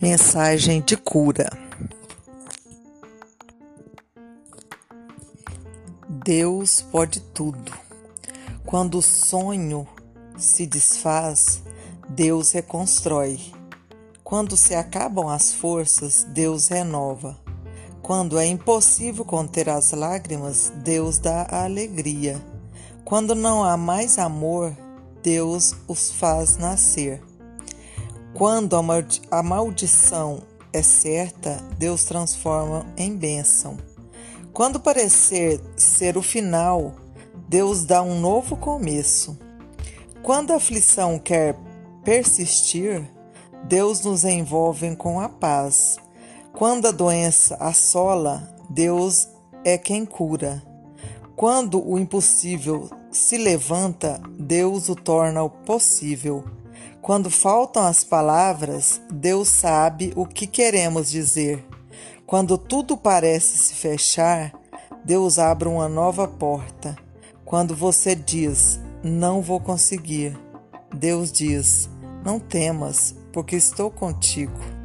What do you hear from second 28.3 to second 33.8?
Quando a maldição é certa, Deus transforma em bênção.